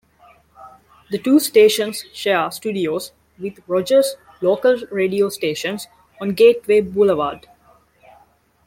The 1.11 1.19
two 1.19 1.37
stations 1.39 2.05
share 2.11 2.49
studios 2.49 3.11
with 3.37 3.59
Rogers' 3.67 4.15
local 4.41 4.79
radio 4.89 5.29
stations 5.29 5.85
on 6.19 6.29
Gateway 6.33 6.81
Boulevard. 6.81 7.47